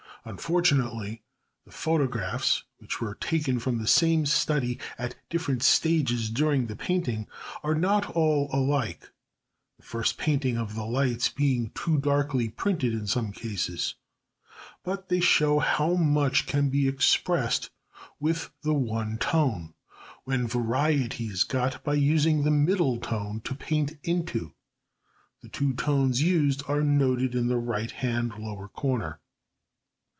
Unfortunately 0.23 1.23
the 1.65 1.71
photographs, 1.71 2.63
which 2.77 3.01
were 3.01 3.15
taken 3.15 3.57
from 3.57 3.79
the 3.79 3.87
same 3.87 4.27
study 4.27 4.77
at 4.95 5.15
different 5.31 5.63
stages 5.63 6.29
during 6.29 6.67
the 6.67 6.75
painting, 6.75 7.27
are 7.63 7.73
not 7.73 8.05
all 8.11 8.47
alike, 8.53 9.09
the 9.79 9.83
first 9.83 10.19
painting 10.19 10.59
of 10.59 10.75
the 10.75 10.85
lights 10.85 11.27
being 11.29 11.71
too 11.73 11.97
darkly 11.97 12.49
printed 12.49 12.93
in 12.93 13.07
some 13.07 13.31
cases. 13.31 13.95
But 14.83 15.09
they 15.09 15.21
show 15.21 15.57
how 15.57 15.95
much 15.95 16.45
can 16.45 16.69
be 16.69 16.87
expressed 16.87 17.71
with 18.19 18.51
the 18.61 18.75
one 18.75 19.17
tone, 19.17 19.73
when 20.23 20.45
variety 20.47 21.29
is 21.29 21.43
got 21.43 21.83
by 21.83 21.95
using 21.95 22.43
the 22.43 22.51
middle 22.51 22.99
tone 22.99 23.41
to 23.45 23.55
paint 23.55 23.97
into. 24.03 24.53
The 25.41 25.49
two 25.49 25.73
tones 25.73 26.21
used 26.21 26.61
are 26.67 26.83
noted 26.83 27.33
in 27.33 27.47
the 27.47 27.57
right 27.57 27.89
hand 27.89 28.33
lower 28.37 28.67
corner. 28.67 29.17